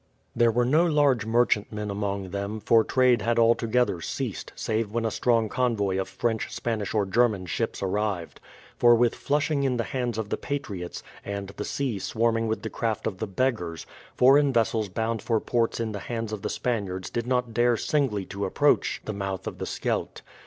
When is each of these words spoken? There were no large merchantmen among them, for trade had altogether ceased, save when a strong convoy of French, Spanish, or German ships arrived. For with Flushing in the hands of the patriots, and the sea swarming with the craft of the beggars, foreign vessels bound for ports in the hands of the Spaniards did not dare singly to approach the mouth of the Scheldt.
There 0.35 0.49
were 0.49 0.65
no 0.65 0.83
large 0.83 1.27
merchantmen 1.27 1.91
among 1.91 2.31
them, 2.31 2.59
for 2.59 2.83
trade 2.83 3.21
had 3.21 3.37
altogether 3.37 4.01
ceased, 4.01 4.51
save 4.55 4.89
when 4.89 5.05
a 5.05 5.11
strong 5.11 5.47
convoy 5.47 5.99
of 5.99 6.09
French, 6.09 6.51
Spanish, 6.51 6.95
or 6.95 7.05
German 7.05 7.45
ships 7.45 7.83
arrived. 7.83 8.41
For 8.79 8.95
with 8.95 9.13
Flushing 9.13 9.61
in 9.61 9.77
the 9.77 9.83
hands 9.83 10.17
of 10.17 10.29
the 10.29 10.37
patriots, 10.37 11.03
and 11.23 11.49
the 11.49 11.65
sea 11.65 11.99
swarming 11.99 12.47
with 12.47 12.63
the 12.63 12.69
craft 12.71 13.05
of 13.05 13.19
the 13.19 13.27
beggars, 13.27 13.85
foreign 14.15 14.51
vessels 14.51 14.89
bound 14.89 15.21
for 15.21 15.39
ports 15.39 15.79
in 15.79 15.91
the 15.91 15.99
hands 15.99 16.33
of 16.33 16.41
the 16.41 16.49
Spaniards 16.49 17.11
did 17.11 17.27
not 17.27 17.53
dare 17.53 17.77
singly 17.77 18.25
to 18.25 18.45
approach 18.45 19.03
the 19.05 19.13
mouth 19.13 19.45
of 19.45 19.59
the 19.59 19.67
Scheldt. 19.67 20.23